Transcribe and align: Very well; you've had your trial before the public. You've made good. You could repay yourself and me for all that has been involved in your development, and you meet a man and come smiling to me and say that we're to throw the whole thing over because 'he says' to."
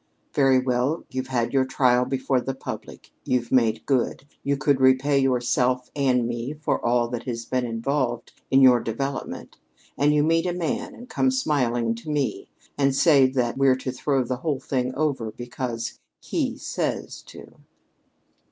Very 0.33 0.57
well; 0.57 1.03
you've 1.11 1.27
had 1.27 1.53
your 1.53 1.63
trial 1.63 2.05
before 2.05 2.41
the 2.41 2.55
public. 2.55 3.11
You've 3.23 3.51
made 3.51 3.85
good. 3.85 4.25
You 4.41 4.57
could 4.57 4.81
repay 4.81 5.19
yourself 5.19 5.91
and 5.95 6.27
me 6.27 6.53
for 6.53 6.83
all 6.83 7.07
that 7.09 7.25
has 7.25 7.45
been 7.45 7.67
involved 7.67 8.33
in 8.49 8.63
your 8.63 8.79
development, 8.79 9.57
and 9.95 10.11
you 10.11 10.23
meet 10.23 10.47
a 10.47 10.53
man 10.53 10.95
and 10.95 11.07
come 11.07 11.29
smiling 11.29 11.93
to 11.93 12.09
me 12.09 12.49
and 12.79 12.95
say 12.95 13.27
that 13.27 13.59
we're 13.59 13.75
to 13.75 13.91
throw 13.91 14.23
the 14.23 14.37
whole 14.37 14.59
thing 14.59 14.91
over 14.95 15.29
because 15.33 15.99
'he 16.19 16.57
says' 16.57 17.21
to." 17.27 17.57